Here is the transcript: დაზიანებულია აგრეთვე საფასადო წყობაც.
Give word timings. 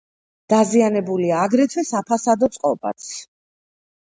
დაზიანებულია 0.53 1.43
აგრეთვე 1.49 1.83
საფასადო 1.91 2.51
წყობაც. 2.57 3.11